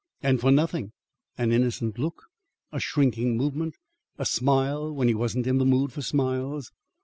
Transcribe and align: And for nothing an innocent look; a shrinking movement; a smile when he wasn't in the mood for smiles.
And 0.23 0.41
for 0.41 0.49
nothing 0.49 0.93
an 1.37 1.51
innocent 1.51 1.99
look; 1.99 2.23
a 2.71 2.79
shrinking 2.79 3.37
movement; 3.37 3.75
a 4.17 4.25
smile 4.25 4.91
when 4.91 5.07
he 5.07 5.13
wasn't 5.13 5.45
in 5.45 5.59
the 5.59 5.63
mood 5.65 5.93
for 5.93 6.01
smiles. 6.01 6.71